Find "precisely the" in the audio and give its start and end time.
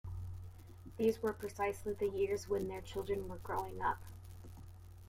1.31-2.09